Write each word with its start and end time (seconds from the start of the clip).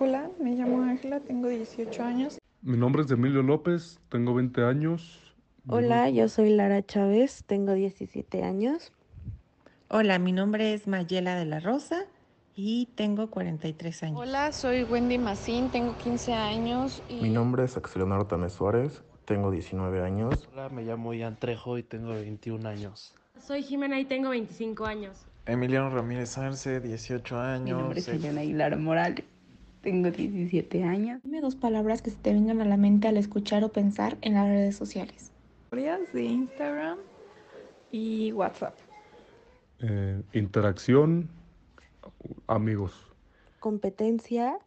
Hola, 0.00 0.30
me 0.38 0.52
llamo 0.54 0.84
Ángela, 0.84 1.18
tengo 1.18 1.48
18 1.48 2.04
años. 2.04 2.38
Mi 2.62 2.76
nombre 2.76 3.02
es 3.02 3.10
Emilio 3.10 3.42
López, 3.42 3.98
tengo 4.08 4.32
20 4.32 4.62
años. 4.62 5.34
Hola, 5.66 6.08
yo 6.08 6.28
soy 6.28 6.50
Lara 6.50 6.86
Chávez, 6.86 7.42
tengo 7.44 7.72
17 7.72 8.44
años. 8.44 8.92
Hola, 9.88 10.20
mi 10.20 10.30
nombre 10.30 10.72
es 10.72 10.86
Mayela 10.86 11.34
de 11.34 11.46
la 11.46 11.58
Rosa 11.58 12.04
y 12.54 12.86
tengo 12.94 13.28
43 13.28 14.02
años. 14.04 14.20
Hola, 14.20 14.52
soy 14.52 14.84
Wendy 14.84 15.18
Macín, 15.18 15.68
tengo 15.70 15.96
15 15.98 16.32
años. 16.32 17.02
Y... 17.08 17.20
Mi 17.20 17.30
nombre 17.30 17.64
es 17.64 17.76
Axel 17.76 18.02
Leonardo 18.02 18.26
Tamés 18.26 18.52
Suárez, 18.52 19.02
tengo 19.24 19.50
19 19.50 20.00
años. 20.00 20.48
Hola, 20.52 20.68
me 20.68 20.84
llamo 20.84 21.12
Ian 21.12 21.34
Trejo 21.34 21.76
y 21.76 21.82
tengo 21.82 22.10
21 22.10 22.68
años. 22.68 23.16
Soy 23.40 23.64
Jimena 23.64 23.98
y 23.98 24.04
tengo 24.04 24.28
25 24.28 24.86
años. 24.86 25.26
Emiliano 25.44 25.90
Ramírez 25.90 26.38
Arce, 26.38 26.78
18 26.78 27.40
años. 27.40 27.64
Mi 27.64 27.72
nombre 27.72 27.98
es 27.98 28.06
Eliana 28.06 28.42
Aguilar 28.42 28.76
Morales, 28.76 29.24
tengo 29.80 30.10
17 30.10 30.84
años. 30.84 31.20
Dime 31.22 31.40
dos 31.40 31.56
palabras 31.56 32.02
que 32.02 32.10
se 32.10 32.16
te 32.16 32.32
vengan 32.32 32.60
a 32.60 32.64
la 32.64 32.76
mente 32.76 33.08
al 33.08 33.16
escuchar 33.16 33.64
o 33.64 33.70
pensar 33.70 34.16
en 34.22 34.34
las 34.34 34.46
redes 34.46 34.76
sociales. 34.76 35.32
De 35.70 36.24
Instagram 36.24 36.98
y 37.92 38.32
WhatsApp. 38.32 38.74
Eh, 39.80 40.22
interacción, 40.32 41.28
amigos. 42.46 42.92
Competencia 43.60 44.58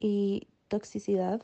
y 0.00 0.48
toxicidad. 0.68 1.42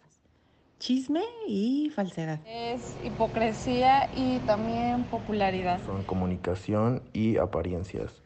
Chisme 0.78 1.22
y 1.46 1.90
falsedad. 1.94 2.40
Es 2.46 2.96
hipocresía 3.04 4.08
y 4.16 4.38
también 4.46 5.04
popularidad. 5.04 5.84
Son 5.84 6.02
comunicación 6.04 7.02
y 7.12 7.36
apariencias. 7.36 8.22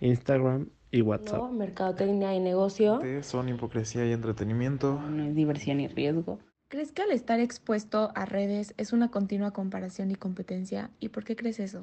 Instagram 0.00 0.68
y 0.90 1.02
WhatsApp. 1.02 1.42
No, 1.42 1.52
mercadotecnia 1.52 2.34
y 2.34 2.40
negocio. 2.40 3.00
Son 3.22 3.48
hipocresía 3.48 4.06
y 4.06 4.12
entretenimiento. 4.12 5.00
No 5.00 5.24
es 5.24 5.34
diversión 5.34 5.80
y 5.80 5.88
riesgo. 5.88 6.38
¿Crees 6.68 6.92
que 6.92 7.02
al 7.02 7.12
estar 7.12 7.38
expuesto 7.38 8.10
a 8.14 8.24
redes 8.24 8.74
es 8.76 8.92
una 8.92 9.10
continua 9.10 9.52
comparación 9.52 10.10
y 10.10 10.16
competencia? 10.16 10.90
¿Y 10.98 11.10
por 11.10 11.24
qué 11.24 11.36
crees 11.36 11.60
eso? 11.60 11.82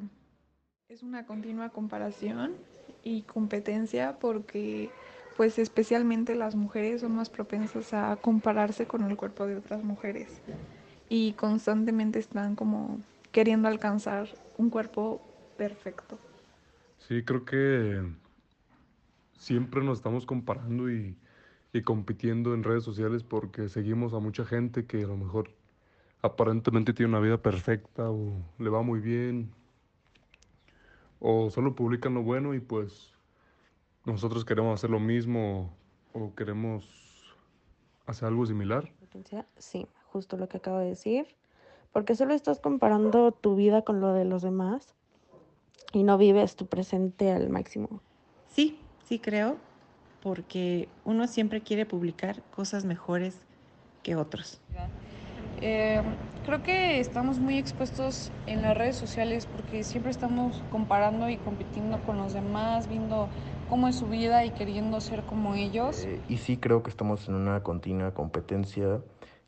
Es 0.89 1.03
una 1.03 1.25
continua 1.25 1.69
comparación 1.69 2.53
y 3.03 3.21
competencia 3.21 4.17
porque 4.19 4.89
pues 5.37 5.57
especialmente 5.57 6.35
las 6.35 6.55
mujeres 6.55 7.01
son 7.01 7.15
más 7.15 7.29
propensas 7.29 7.93
a 7.93 8.15
compararse 8.17 8.85
con 8.85 9.03
el 9.03 9.15
cuerpo 9.17 9.47
de 9.47 9.55
otras 9.55 9.83
mujeres 9.83 10.41
y 11.09 11.33
constantemente 11.33 12.19
están 12.19 12.55
como 12.55 12.99
queriendo 13.31 13.67
alcanzar 13.67 14.27
un 14.57 14.69
cuerpo 14.69 15.21
perfecto. 15.57 16.19
Sí, 16.99 17.23
creo 17.23 17.45
que 17.45 18.03
siempre 19.37 19.83
nos 19.83 19.99
estamos 19.99 20.25
comparando 20.25 20.91
y, 20.91 21.15
y 21.73 21.81
compitiendo 21.81 22.53
en 22.53 22.63
redes 22.63 22.83
sociales 22.83 23.23
porque 23.23 23.69
seguimos 23.69 24.13
a 24.13 24.19
mucha 24.19 24.45
gente 24.45 24.85
que 24.85 25.03
a 25.03 25.07
lo 25.07 25.17
mejor 25.17 25.51
aparentemente 26.21 26.93
tiene 26.93 27.09
una 27.09 27.19
vida 27.19 27.37
perfecta 27.37 28.09
o 28.09 28.33
le 28.59 28.69
va 28.69 28.81
muy 28.81 28.99
bien 28.99 29.51
o 31.19 31.49
solo 31.49 31.73
publican 31.73 32.13
lo 32.13 32.21
bueno 32.21 32.53
y 32.53 32.59
pues 32.59 33.11
nosotros 34.05 34.43
queremos 34.43 34.73
hacer 34.73 34.89
lo 34.89 34.99
mismo 34.99 35.73
o 36.13 36.35
queremos 36.35 37.35
hacer 38.05 38.27
algo 38.27 38.45
similar. 38.45 38.91
Sí, 39.57 39.87
justo 40.07 40.37
lo 40.37 40.49
que 40.49 40.57
acabo 40.57 40.79
de 40.79 40.87
decir, 40.87 41.27
porque 41.91 42.15
solo 42.15 42.33
estás 42.33 42.59
comparando 42.59 43.31
tu 43.31 43.55
vida 43.55 43.83
con 43.83 44.01
lo 44.01 44.13
de 44.13 44.25
los 44.25 44.41
demás 44.41 44.95
y 45.93 46.03
no 46.03 46.17
vives 46.17 46.55
tu 46.55 46.67
presente 46.67 47.31
al 47.31 47.49
máximo. 47.49 48.01
Sí, 48.49 48.77
sí 49.05 49.19
creo, 49.19 49.57
porque 50.21 50.87
uno 51.05 51.27
siempre 51.27 51.61
quiere 51.61 51.85
publicar 51.85 52.41
cosas 52.55 52.85
mejores 52.85 53.37
que 54.03 54.15
otros. 54.15 54.61
Eh, 55.61 56.01
creo 56.45 56.61
que 56.61 56.99
estamos 56.99 57.39
muy 57.39 57.57
expuestos 57.57 58.31
en 58.47 58.61
las 58.61 58.77
redes 58.77 58.97
sociales 58.97 59.45
porque 59.45 59.83
siempre 59.83 60.11
estamos 60.11 60.61
comparando 60.71 61.29
y 61.29 61.37
compitiendo 61.37 61.99
con 62.03 62.17
los 62.17 62.33
demás, 62.33 62.87
viendo 62.89 63.29
cómo 63.69 63.87
es 63.87 63.97
su 63.97 64.07
vida 64.07 64.43
y 64.45 64.51
queriendo 64.51 64.99
ser 64.99 65.23
como 65.23 65.55
ellos. 65.55 66.03
Eh, 66.03 66.21
y 66.27 66.37
sí 66.37 66.57
creo 66.57 66.83
que 66.83 66.89
estamos 66.89 67.27
en 67.29 67.35
una 67.35 67.63
continua 67.63 68.13
competencia, 68.13 69.01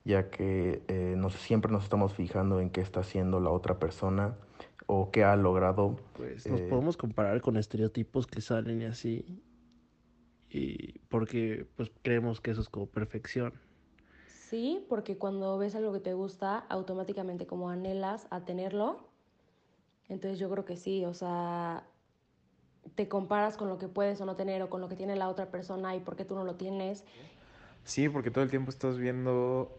ya 0.05 0.29
que 0.29 0.81
eh, 0.87 1.15
nos, 1.17 1.33
siempre 1.33 1.71
nos 1.71 1.83
estamos 1.83 2.13
fijando 2.13 2.61
en 2.61 2.69
qué 2.69 2.81
está 2.81 3.01
haciendo 3.01 3.39
la 3.39 3.49
otra 3.49 3.77
persona 3.77 4.35
o 4.87 5.11
qué 5.11 5.23
ha 5.23 5.35
logrado. 5.35 5.97
Pues 6.13 6.47
nos 6.47 6.61
podemos 6.61 6.97
comparar 6.97 7.41
con 7.41 7.57
estereotipos 7.57 8.27
que 8.27 8.41
salen 8.41 8.81
y 8.81 8.85
así, 8.85 9.41
y 10.49 10.99
porque 11.09 11.67
pues 11.75 11.91
creemos 12.01 12.41
que 12.41 12.51
eso 12.51 12.61
es 12.61 12.69
como 12.69 12.85
perfección. 12.87 13.53
Sí, 14.27 14.85
porque 14.89 15.17
cuando 15.17 15.57
ves 15.57 15.75
algo 15.75 15.91
que 15.91 15.99
te 15.99 16.13
gusta, 16.13 16.59
automáticamente 16.69 17.47
como 17.47 17.69
anhelas 17.69 18.27
a 18.29 18.45
tenerlo. 18.45 19.09
Entonces 20.07 20.37
yo 20.37 20.49
creo 20.51 20.65
que 20.65 20.77
sí, 20.77 21.03
o 21.03 21.13
sea, 21.15 21.87
te 22.93 23.07
comparas 23.07 23.57
con 23.57 23.69
lo 23.69 23.79
que 23.79 23.87
puedes 23.87 24.21
o 24.21 24.25
no 24.25 24.35
tener 24.35 24.61
o 24.61 24.69
con 24.69 24.81
lo 24.81 24.87
que 24.87 24.95
tiene 24.95 25.15
la 25.15 25.29
otra 25.29 25.49
persona 25.49 25.95
y 25.95 25.99
por 25.99 26.15
qué 26.15 26.25
tú 26.25 26.35
no 26.35 26.43
lo 26.43 26.55
tienes. 26.55 27.03
Sí, 27.83 28.07
porque 28.07 28.31
todo 28.31 28.43
el 28.43 28.49
tiempo 28.49 28.69
estás 28.69 28.97
viendo 28.97 29.77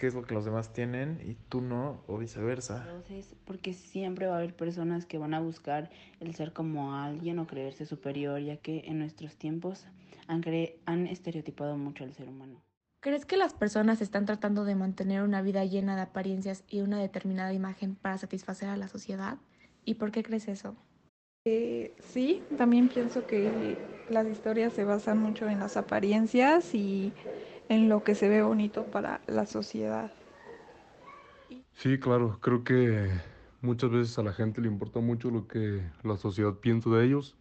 qué 0.00 0.06
es 0.06 0.14
lo 0.14 0.22
que 0.22 0.32
los 0.32 0.46
demás 0.46 0.72
tienen 0.72 1.20
y 1.22 1.34
tú 1.50 1.60
no, 1.60 2.02
o 2.06 2.16
viceversa. 2.16 2.86
Entonces, 2.86 3.36
porque 3.44 3.74
siempre 3.74 4.26
va 4.26 4.36
a 4.36 4.38
haber 4.38 4.56
personas 4.56 5.04
que 5.04 5.18
van 5.18 5.34
a 5.34 5.40
buscar 5.40 5.90
el 6.20 6.34
ser 6.34 6.54
como 6.54 6.94
alguien 6.94 7.38
o 7.38 7.46
creerse 7.46 7.84
superior, 7.84 8.40
ya 8.40 8.56
que 8.56 8.84
en 8.86 8.98
nuestros 8.98 9.36
tiempos 9.36 9.84
han, 10.26 10.42
han 10.86 11.06
estereotipado 11.06 11.76
mucho 11.76 12.04
al 12.04 12.14
ser 12.14 12.30
humano. 12.30 12.62
¿Crees 13.00 13.26
que 13.26 13.36
las 13.36 13.52
personas 13.52 14.00
están 14.00 14.24
tratando 14.24 14.64
de 14.64 14.74
mantener 14.74 15.20
una 15.20 15.42
vida 15.42 15.66
llena 15.66 15.96
de 15.96 16.02
apariencias 16.02 16.64
y 16.66 16.80
una 16.80 16.98
determinada 16.98 17.52
imagen 17.52 17.94
para 17.94 18.16
satisfacer 18.16 18.70
a 18.70 18.78
la 18.78 18.88
sociedad? 18.88 19.36
¿Y 19.84 19.96
por 19.96 20.12
qué 20.12 20.22
crees 20.22 20.48
eso? 20.48 20.76
Eh, 21.44 21.94
sí, 21.98 22.42
también 22.56 22.88
pienso 22.88 23.26
que 23.26 23.76
las 24.08 24.26
historias 24.26 24.72
se 24.72 24.84
basan 24.84 25.18
mucho 25.18 25.46
en 25.46 25.58
las 25.58 25.76
apariencias 25.76 26.74
y 26.74 27.12
en 27.70 27.88
lo 27.88 28.04
que 28.04 28.14
se 28.14 28.28
ve 28.28 28.42
bonito 28.42 28.84
para 28.84 29.22
la 29.26 29.46
sociedad. 29.46 30.12
Sí, 31.72 31.98
claro, 31.98 32.38
creo 32.42 32.62
que 32.62 33.08
muchas 33.62 33.90
veces 33.90 34.18
a 34.18 34.22
la 34.22 34.34
gente 34.34 34.60
le 34.60 34.68
importa 34.68 35.00
mucho 35.00 35.30
lo 35.30 35.48
que 35.48 35.80
la 36.02 36.18
sociedad 36.18 36.52
piensa 36.56 36.90
de 36.90 37.06
ellos 37.06 37.36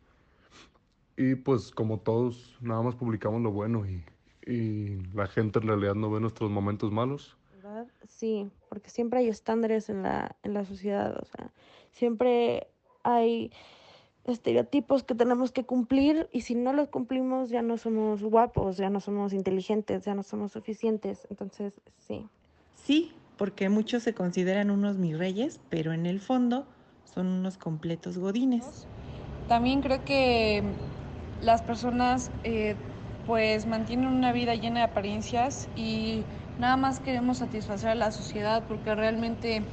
y 1.17 1.35
pues 1.35 1.71
como 1.71 1.99
todos 1.99 2.57
nada 2.61 2.81
más 2.81 2.95
publicamos 2.95 3.41
lo 3.41 3.51
bueno 3.51 3.85
y 3.85 4.05
y 4.49 4.95
la 5.13 5.27
gente 5.27 5.59
en 5.59 5.67
realidad 5.67 5.95
no 5.95 6.09
ve 6.09 6.19
nuestros 6.19 6.49
momentos 6.49 6.91
malos. 6.91 7.37
¿Verdad? 7.55 7.87
Sí, 8.07 8.49
porque 8.67 8.89
siempre 8.89 9.19
hay 9.19 9.27
estándares 9.27 9.89
en 9.89 10.01
la, 10.03 10.35
en 10.43 10.53
la 10.53 10.65
sociedad, 10.65 11.17
o 11.21 11.25
sea, 11.25 11.51
siempre 11.91 12.67
hay 13.03 13.51
estereotipos 14.25 15.03
que 15.03 15.15
tenemos 15.15 15.51
que 15.51 15.63
cumplir 15.65 16.29
y 16.31 16.41
si 16.41 16.55
no 16.55 16.73
los 16.73 16.89
cumplimos 16.89 17.49
ya 17.49 17.61
no 17.61 17.77
somos 17.77 18.21
guapos, 18.23 18.77
ya 18.77 18.89
no 18.89 18.99
somos 18.99 19.33
inteligentes, 19.33 20.05
ya 20.05 20.15
no 20.15 20.23
somos 20.23 20.51
suficientes, 20.51 21.25
entonces 21.29 21.73
sí. 22.07 22.27
Sí, 22.75 23.11
porque 23.37 23.69
muchos 23.69 24.03
se 24.03 24.13
consideran 24.13 24.69
unos 24.71 24.97
mis 24.97 25.17
reyes, 25.17 25.59
pero 25.69 25.93
en 25.93 26.05
el 26.05 26.19
fondo 26.19 26.65
son 27.05 27.27
unos 27.27 27.57
completos 27.57 28.17
godines. 28.17 28.87
También 29.47 29.81
creo 29.81 30.03
que 30.05 30.63
las 31.41 31.61
personas 31.61 32.31
eh, 32.43 32.75
pues 33.25 33.65
mantienen 33.65 34.07
una 34.07 34.31
vida 34.31 34.55
llena 34.55 34.79
de 34.79 34.85
apariencias 34.85 35.67
y 35.75 36.23
nada 36.59 36.77
más 36.77 36.99
queremos 36.99 37.37
satisfacer 37.37 37.89
a 37.89 37.95
la 37.95 38.11
sociedad 38.11 38.63
porque 38.67 38.93
realmente 38.93 39.63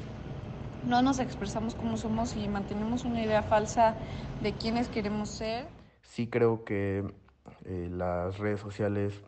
no 0.86 1.02
nos 1.02 1.18
expresamos 1.18 1.74
como 1.74 1.96
somos 1.96 2.36
y 2.36 2.48
mantenemos 2.48 3.04
una 3.04 3.22
idea 3.22 3.42
falsa 3.42 3.96
de 4.42 4.52
quiénes 4.52 4.88
queremos 4.88 5.28
ser. 5.30 5.66
Sí 6.02 6.28
creo 6.28 6.64
que 6.64 7.04
eh, 7.64 7.88
las 7.90 8.38
redes 8.38 8.60
sociales 8.60 9.20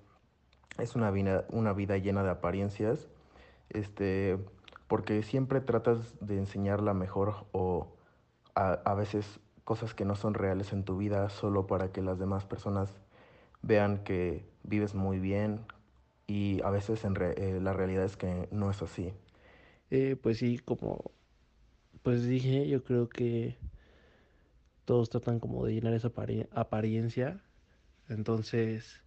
es 0.79 0.95
una 0.95 1.11
vida, 1.11 1.45
una 1.51 1.73
vida 1.73 1.99
llena 1.99 2.23
de 2.23 2.31
apariencias, 2.31 3.09
este, 3.71 4.39
porque 4.87 5.23
siempre 5.23 5.61
tratas 5.61 6.15
de 6.21 6.39
enseñar 6.39 6.81
la 6.81 6.95
mejor 6.95 7.47
o 7.53 7.89
a, 8.55 8.73
a 8.85 8.95
veces 8.95 9.41
cosas 9.65 9.93
que 9.93 10.05
no 10.05 10.15
son 10.15 10.35
reales 10.35 10.73
en 10.73 10.85
tu 10.85 10.97
vida 10.97 11.29
solo 11.29 11.67
para 11.67 11.93
que 11.93 12.01
las 12.01 12.19
demás 12.19 12.47
personas 12.47 12.91
vean 13.63 14.05
que 14.05 14.49
vives 14.63 14.95
muy 14.95 15.19
bien 15.19 15.67
y 16.27 16.63
a 16.63 16.71
veces 16.71 17.05
en 17.05 17.17
eh, 17.21 17.59
la 17.61 17.73
realidad 17.73 18.05
es 18.05 18.17
que 18.17 18.49
no 18.53 18.71
es 18.71 18.81
así. 18.83 19.13
Eh, 19.91 20.17
pues 20.23 20.39
sí, 20.39 20.59
como 20.59 21.11
pues 22.03 22.27
dije, 22.27 22.69
yo 22.69 22.83
creo 22.85 23.09
que 23.09 23.57
todos 24.85 25.11
tratan 25.11 25.39
como 25.39 25.65
de 25.65 25.75
llenar 25.75 25.93
esa 25.95 26.11
apariencia, 26.53 27.41
entonces 28.09 29.03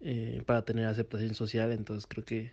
eh, 0.00 0.42
para 0.46 0.64
tener 0.64 0.86
aceptación 0.86 1.34
social, 1.34 1.72
entonces 1.72 2.06
creo 2.06 2.24
que 2.24 2.50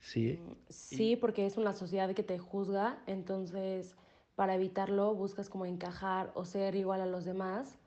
sí. 0.00 0.38
Sí, 0.68 1.16
porque 1.16 1.46
es 1.46 1.56
una 1.56 1.74
sociedad 1.74 2.14
que 2.14 2.22
te 2.22 2.38
juzga, 2.38 2.98
entonces 3.06 3.94
para 4.36 4.54
evitarlo 4.54 5.14
buscas 5.14 5.50
como 5.50 5.66
encajar 5.66 6.32
o 6.34 6.44
ser 6.44 6.74
igual 6.74 7.00
a 7.02 7.06
los 7.06 7.24
demás 7.24 7.78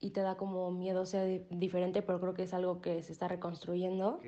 y 0.00 0.10
te 0.10 0.20
da 0.20 0.36
como 0.36 0.70
miedo 0.72 1.04
di- 1.04 1.46
diferente, 1.50 2.02
pero 2.02 2.20
creo 2.20 2.34
que 2.34 2.42
es 2.42 2.52
algo 2.52 2.82
que 2.82 3.02
se 3.02 3.12
está 3.12 3.28
reconstruyendo. 3.28 4.20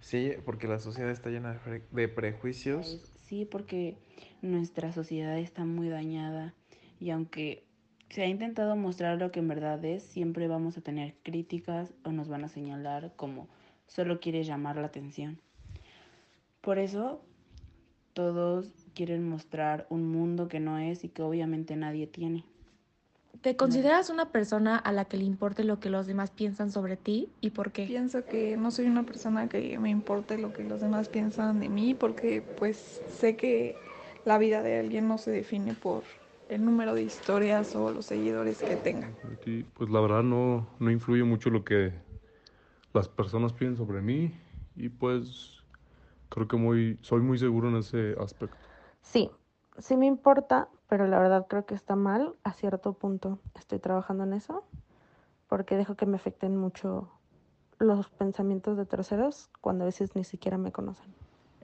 Sí, 0.00 0.32
porque 0.46 0.66
la 0.66 0.78
sociedad 0.78 1.10
está 1.10 1.28
llena 1.28 1.52
de, 1.52 1.58
pre- 1.58 1.82
de 1.90 2.08
prejuicios. 2.08 3.12
Sí, 3.30 3.44
porque 3.44 3.96
nuestra 4.42 4.92
sociedad 4.92 5.38
está 5.38 5.64
muy 5.64 5.88
dañada 5.88 6.52
y 6.98 7.10
aunque 7.10 7.62
se 8.08 8.22
ha 8.22 8.26
intentado 8.26 8.74
mostrar 8.74 9.18
lo 9.18 9.30
que 9.30 9.38
en 9.38 9.46
verdad 9.46 9.84
es, 9.84 10.02
siempre 10.02 10.48
vamos 10.48 10.76
a 10.76 10.80
tener 10.80 11.14
críticas 11.22 11.94
o 12.02 12.10
nos 12.10 12.26
van 12.26 12.42
a 12.42 12.48
señalar 12.48 13.12
como 13.14 13.46
solo 13.86 14.18
quieres 14.18 14.48
llamar 14.48 14.74
la 14.78 14.88
atención. 14.88 15.38
Por 16.60 16.80
eso 16.80 17.22
todos 18.14 18.66
quieren 18.94 19.28
mostrar 19.28 19.86
un 19.90 20.10
mundo 20.10 20.48
que 20.48 20.58
no 20.58 20.78
es 20.78 21.04
y 21.04 21.08
que 21.08 21.22
obviamente 21.22 21.76
nadie 21.76 22.08
tiene. 22.08 22.42
¿Te 23.42 23.56
consideras 23.56 24.10
una 24.10 24.30
persona 24.32 24.76
a 24.76 24.92
la 24.92 25.06
que 25.06 25.16
le 25.16 25.24
importe 25.24 25.64
lo 25.64 25.80
que 25.80 25.88
los 25.88 26.06
demás 26.06 26.30
piensan 26.30 26.70
sobre 26.70 26.96
ti 26.96 27.30
y 27.40 27.50
por 27.50 27.72
qué? 27.72 27.86
Pienso 27.86 28.26
que 28.26 28.56
no 28.58 28.70
soy 28.70 28.86
una 28.86 29.04
persona 29.04 29.48
que 29.48 29.78
me 29.78 29.88
importe 29.88 30.36
lo 30.36 30.52
que 30.52 30.62
los 30.62 30.80
demás 30.80 31.08
piensan 31.08 31.58
de 31.58 31.68
mí 31.70 31.94
porque 31.94 32.42
pues 32.56 33.00
sé 33.18 33.36
que 33.36 33.76
la 34.26 34.36
vida 34.36 34.62
de 34.62 34.78
alguien 34.78 35.08
no 35.08 35.16
se 35.16 35.30
define 35.30 35.72
por 35.72 36.02
el 36.50 36.64
número 36.64 36.94
de 36.94 37.02
historias 37.02 37.74
o 37.76 37.90
los 37.90 38.06
seguidores 38.06 38.62
que 38.62 38.76
tenga. 38.76 39.10
Y, 39.46 39.62
pues 39.62 39.88
la 39.88 40.00
verdad 40.00 40.22
no, 40.22 40.66
no 40.78 40.90
influye 40.90 41.24
mucho 41.24 41.48
lo 41.48 41.64
que 41.64 41.92
las 42.92 43.08
personas 43.08 43.52
piensan 43.54 43.86
sobre 43.86 44.02
mí 44.02 44.34
y 44.76 44.88
pues 44.90 45.62
creo 46.28 46.46
que 46.46 46.56
muy, 46.56 46.98
soy 47.00 47.20
muy 47.20 47.38
seguro 47.38 47.68
en 47.70 47.76
ese 47.76 48.14
aspecto. 48.20 48.58
Sí, 49.02 49.30
sí 49.80 49.96
me 49.96 50.06
importa, 50.06 50.68
pero 50.88 51.06
la 51.06 51.18
verdad 51.18 51.46
creo 51.48 51.66
que 51.66 51.74
está 51.74 51.96
mal 51.96 52.34
a 52.44 52.52
cierto 52.52 52.92
punto. 52.92 53.38
Estoy 53.58 53.78
trabajando 53.78 54.24
en 54.24 54.32
eso 54.32 54.64
porque 55.48 55.76
dejo 55.76 55.96
que 55.96 56.06
me 56.06 56.16
afecten 56.16 56.56
mucho 56.56 57.08
los 57.78 58.08
pensamientos 58.10 58.76
de 58.76 58.86
terceros 58.86 59.48
cuando 59.60 59.84
a 59.84 59.86
veces 59.86 60.14
ni 60.14 60.24
siquiera 60.24 60.58
me 60.58 60.70
conocen. 60.70 61.12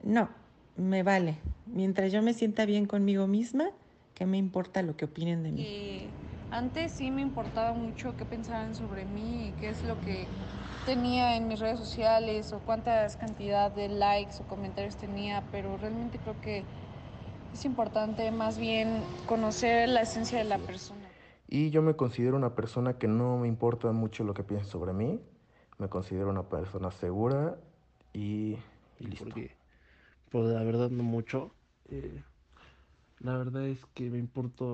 No, 0.03 0.29
me 0.75 1.03
vale. 1.03 1.37
Mientras 1.65 2.11
yo 2.11 2.21
me 2.21 2.33
sienta 2.33 2.65
bien 2.65 2.85
conmigo 2.85 3.27
misma, 3.27 3.69
¿qué 4.13 4.25
me 4.25 4.37
importa 4.37 4.81
lo 4.81 4.97
que 4.97 5.05
opinen 5.05 5.43
de 5.43 5.51
mí? 5.51 5.65
Eh, 5.65 6.09
antes 6.51 6.93
sí 6.93 7.11
me 7.11 7.21
importaba 7.21 7.73
mucho 7.73 8.15
qué 8.17 8.25
pensaban 8.25 8.73
sobre 8.73 9.05
mí 9.05 9.47
y 9.47 9.51
qué 9.59 9.69
es 9.69 9.83
lo 9.83 9.99
que 10.01 10.27
tenía 10.85 11.35
en 11.35 11.47
mis 11.47 11.59
redes 11.59 11.79
sociales 11.79 12.53
o 12.53 12.59
cuántas 12.59 13.17
cantidad 13.17 13.69
de 13.71 13.89
likes 13.89 14.35
o 14.39 14.47
comentarios 14.47 14.95
tenía, 14.95 15.43
pero 15.51 15.77
realmente 15.77 16.19
creo 16.19 16.39
que 16.41 16.63
es 17.53 17.65
importante 17.65 18.31
más 18.31 18.57
bien 18.57 19.01
conocer 19.27 19.89
la 19.89 20.01
esencia 20.01 20.37
de 20.37 20.45
la 20.45 20.57
persona. 20.57 21.07
Y 21.47 21.69
yo 21.69 21.81
me 21.81 21.95
considero 21.95 22.35
una 22.35 22.55
persona 22.55 22.97
que 22.97 23.07
no 23.07 23.37
me 23.37 23.47
importa 23.47 23.91
mucho 23.91 24.23
lo 24.23 24.33
que 24.33 24.43
piensen 24.43 24.69
sobre 24.69 24.93
mí. 24.93 25.19
Me 25.77 25.89
considero 25.89 26.29
una 26.29 26.43
persona 26.43 26.91
segura 26.91 27.57
y, 28.11 28.57
y 28.99 29.05
listo. 29.05 29.25
Porque, 29.25 29.55
pues 30.29 30.45
la 30.45 30.63
verdad 30.63 30.89
no 30.89 31.03
mucho. 31.03 31.51
Eh, 31.89 32.21
la 33.19 33.37
verdad 33.37 33.65
es 33.65 33.85
que 33.93 34.09
me 34.09 34.17
importa 34.17 34.65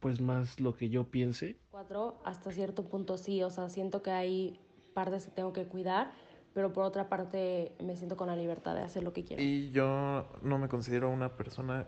pues 0.00 0.20
más 0.20 0.58
lo 0.58 0.74
que 0.74 0.88
yo 0.88 1.04
piense. 1.04 1.56
Cuatro, 1.70 2.20
hasta 2.24 2.50
cierto 2.50 2.84
punto 2.84 3.16
sí, 3.18 3.42
o 3.42 3.50
sea, 3.50 3.68
siento 3.68 4.02
que 4.02 4.10
hay 4.10 4.60
partes 4.94 5.26
que 5.26 5.30
tengo 5.30 5.52
que 5.52 5.66
cuidar, 5.66 6.12
pero 6.54 6.72
por 6.72 6.84
otra 6.84 7.08
parte 7.08 7.72
me 7.82 7.96
siento 7.96 8.16
con 8.16 8.28
la 8.28 8.36
libertad 8.36 8.74
de 8.74 8.82
hacer 8.82 9.02
lo 9.02 9.12
que 9.12 9.24
quiero. 9.24 9.42
Y 9.42 9.70
yo 9.70 10.26
no 10.42 10.58
me 10.58 10.68
considero 10.68 11.10
una 11.10 11.36
persona 11.36 11.86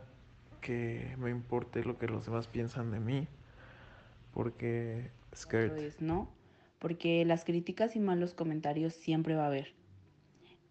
que 0.61 1.15
me 1.19 1.31
importe 1.31 1.85
lo 1.85 1.99
que 1.99 2.09
los 2.09 2.25
demás 2.25 2.49
piensan 2.49 2.91
de 2.91 2.99
mí, 2.99 3.29
porque 4.33 5.11
scared. 5.37 5.77
es 5.77 6.01
no, 6.01 6.31
porque 6.79 7.25
las 7.25 7.45
críticas 7.45 7.97
y 7.97 8.01
malos 8.01 8.35
comentarios 8.35 8.95
siempre 8.95 9.35
va 9.35 9.45
a 9.45 9.49
haber. 9.49 9.75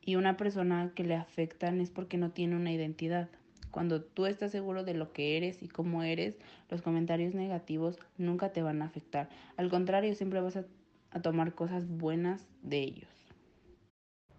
Y 0.02 0.16
una 0.16 0.36
persona 0.36 0.92
que 0.96 1.04
le 1.04 1.16
afectan 1.16 1.80
es 1.80 1.90
porque 1.90 2.18
no 2.18 2.32
tiene 2.32 2.56
una 2.56 2.72
identidad. 2.72 3.30
Cuando 3.72 4.04
tú 4.04 4.26
estás 4.26 4.52
seguro 4.52 4.84
de 4.84 4.94
lo 4.94 5.14
que 5.14 5.38
eres 5.38 5.64
y 5.64 5.68
cómo 5.68 6.04
eres, 6.04 6.38
los 6.70 6.82
comentarios 6.82 7.34
negativos 7.34 8.00
nunca 8.18 8.52
te 8.52 8.62
van 8.62 8.82
a 8.82 8.86
afectar. 8.86 9.30
Al 9.58 9.70
contrario, 9.70 10.14
siempre 10.16 10.42
vas 10.42 10.58
a, 10.58 10.66
a 11.12 11.22
tomar 11.22 11.56
cosas 11.56 11.88
buenas 11.88 12.48
de 12.62 12.80
ellos. 12.80 13.23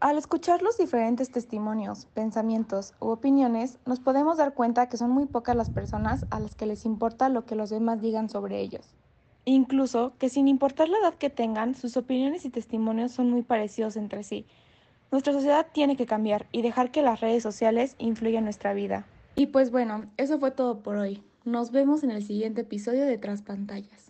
Al 0.00 0.19
escuchar 0.19 0.61
los 0.61 0.76
diferentes 0.76 1.31
testimonios, 1.31 2.06
pensamientos 2.12 2.93
u 3.00 3.08
opiniones, 3.08 3.79
nos 3.87 4.00
podemos 4.00 4.37
dar 4.37 4.52
cuenta 4.52 4.88
que 4.88 4.96
son 4.96 5.11
muy 5.11 5.26
pocas 5.26 5.56
las 5.56 5.70
personas 5.70 6.26
a 6.31 6.41
las 6.41 6.55
que 6.55 6.67
les 6.67 6.85
importa 6.85 7.29
lo 7.29 7.46
que 7.46 7.55
los 7.55 7.70
demás 7.70 8.02
digan 8.02 8.29
sobre 8.29 8.61
ellos. 8.61 8.94
Incluso 9.46 10.12
que 10.19 10.29
sin 10.29 10.49
importar 10.49 10.88
la 10.88 10.99
edad 10.99 11.14
que 11.14 11.31
tengan, 11.31 11.75
sus 11.75 11.96
opiniones 11.96 12.44
y 12.44 12.50
testimonios 12.50 13.12
son 13.12 13.31
muy 13.31 13.43
parecidos 13.43 13.96
entre 13.96 14.25
sí. 14.25 14.46
Nuestra 15.11 15.32
sociedad 15.32 15.67
tiene 15.73 15.97
que 15.97 16.06
cambiar 16.06 16.47
y 16.50 16.62
dejar 16.62 16.90
que 16.90 17.02
las 17.02 17.20
redes 17.20 17.43
sociales 17.43 17.94
influyan 17.99 18.38
en 18.38 18.44
nuestra 18.44 18.75
vida. 18.75 19.06
Y 19.37 19.47
pues 19.47 19.70
bueno, 19.70 20.06
eso 20.17 20.38
fue 20.38 20.50
todo 20.50 20.81
por 20.81 20.97
hoy. 20.97 21.23
Nos 21.44 21.73
vemos 21.73 22.02
en 22.05 22.11
el 22.11 22.25
siguiente 22.25 22.62
episodio 22.62 23.05
de 23.05 23.19
Transpantallas. 23.19 24.03